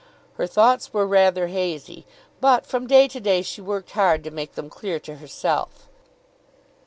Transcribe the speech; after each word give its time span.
Her 0.33 0.47
thoughts 0.47 0.91
were 0.95 1.05
rather 1.05 1.45
hazy, 1.49 2.07
but 2.39 2.65
from 2.65 2.87
day 2.87 3.07
to 3.07 3.19
day 3.19 3.43
she 3.43 3.61
worked 3.61 3.91
hard 3.91 4.23
to 4.23 4.31
make 4.31 4.55
them 4.55 4.67
clear 4.67 4.99
to 4.99 5.17
herself. 5.17 5.87